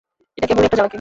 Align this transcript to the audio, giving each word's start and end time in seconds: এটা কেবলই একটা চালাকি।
এটা 0.37 0.45
কেবলই 0.47 0.65
একটা 0.65 0.77
চালাকি। 0.77 0.89